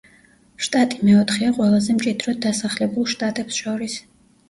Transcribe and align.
შტატი 0.67 1.01
მეოთხეა 1.09 1.53
ყველაზე 1.59 1.99
მჭიდროდ 2.01 2.43
დასახლებულ 2.49 3.11
შტატებს 3.15 3.65
შორის. 3.65 4.05